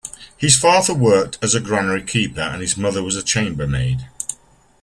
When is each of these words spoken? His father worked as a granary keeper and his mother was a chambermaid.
His 0.35 0.55
father 0.57 0.95
worked 0.95 1.37
as 1.43 1.53
a 1.53 1.59
granary 1.59 2.01
keeper 2.01 2.41
and 2.41 2.59
his 2.59 2.75
mother 2.75 3.03
was 3.03 3.15
a 3.15 3.21
chambermaid. 3.21 4.07